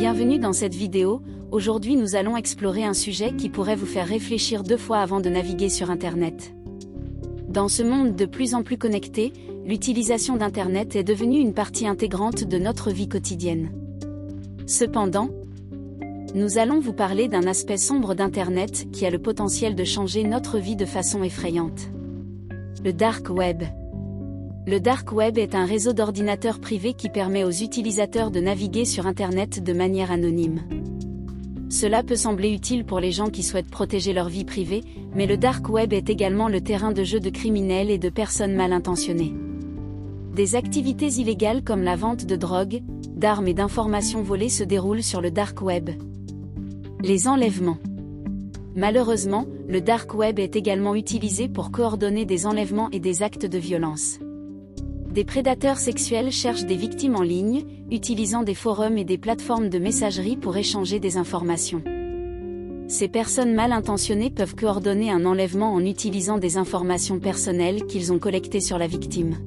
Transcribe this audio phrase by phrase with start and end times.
[0.00, 4.62] Bienvenue dans cette vidéo, aujourd'hui nous allons explorer un sujet qui pourrait vous faire réfléchir
[4.62, 6.54] deux fois avant de naviguer sur Internet.
[7.50, 9.34] Dans ce monde de plus en plus connecté,
[9.66, 13.72] l'utilisation d'Internet est devenue une partie intégrante de notre vie quotidienne.
[14.66, 15.28] Cependant,
[16.34, 20.56] nous allons vous parler d'un aspect sombre d'Internet qui a le potentiel de changer notre
[20.56, 21.90] vie de façon effrayante.
[22.82, 23.64] Le Dark Web.
[24.66, 29.06] Le Dark Web est un réseau d'ordinateurs privés qui permet aux utilisateurs de naviguer sur
[29.06, 30.60] Internet de manière anonyme.
[31.70, 34.82] Cela peut sembler utile pour les gens qui souhaitent protéger leur vie privée,
[35.14, 38.54] mais le Dark Web est également le terrain de jeu de criminels et de personnes
[38.54, 39.34] mal intentionnées.
[40.34, 42.82] Des activités illégales comme la vente de drogue,
[43.16, 45.88] d'armes et d'informations volées se déroulent sur le Dark Web.
[47.02, 47.78] Les enlèvements.
[48.76, 53.58] Malheureusement, le Dark Web est également utilisé pour coordonner des enlèvements et des actes de
[53.58, 54.18] violence.
[55.10, 59.80] Des prédateurs sexuels cherchent des victimes en ligne, utilisant des forums et des plateformes de
[59.80, 61.82] messagerie pour échanger des informations.
[62.86, 68.20] Ces personnes mal intentionnées peuvent coordonner un enlèvement en utilisant des informations personnelles qu'ils ont
[68.20, 69.38] collectées sur la victime.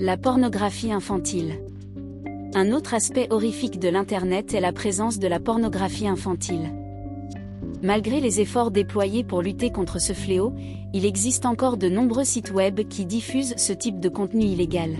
[0.00, 1.60] La pornographie infantile.
[2.54, 6.72] Un autre aspect horrifique de l'Internet est la présence de la pornographie infantile.
[7.84, 10.54] Malgré les efforts déployés pour lutter contre ce fléau,
[10.94, 14.96] il existe encore de nombreux sites web qui diffusent ce type de contenu illégal.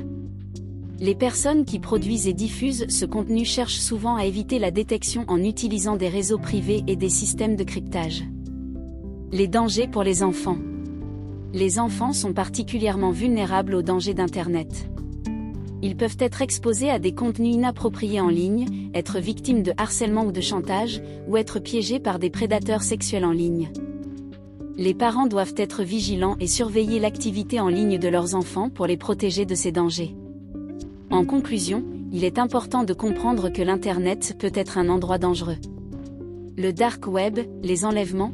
[1.01, 5.43] Les personnes qui produisent et diffusent ce contenu cherchent souvent à éviter la détection en
[5.43, 8.23] utilisant des réseaux privés et des systèmes de cryptage.
[9.33, 10.59] Les dangers pour les enfants.
[11.55, 14.91] Les enfants sont particulièrement vulnérables aux dangers d'Internet
[15.85, 20.33] ils peuvent être exposés à des contenus inappropriés en ligne, être victimes de harcèlement ou
[20.33, 23.71] de chantage, ou être piégés par des prédateurs sexuels en ligne.
[24.79, 28.97] Les parents doivent être vigilants et surveiller l'activité en ligne de leurs enfants pour les
[28.97, 30.17] protéger de ces dangers.
[31.11, 35.59] En conclusion, il est important de comprendre que l'Internet peut être un endroit dangereux.
[36.57, 38.33] Le dark web, les enlèvements,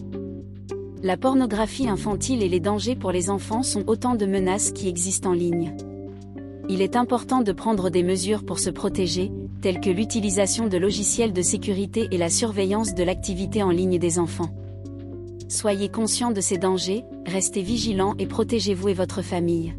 [1.03, 5.31] la pornographie infantile et les dangers pour les enfants sont autant de menaces qui existent
[5.31, 5.75] en ligne
[6.71, 11.33] il est important de prendre des mesures pour se protéger, telles que l'utilisation de logiciels
[11.33, 14.51] de sécurité et la surveillance de l'activité en ligne des enfants.
[15.49, 19.75] Soyez conscient de ces dangers, restez vigilants et protégez-vous et votre famille.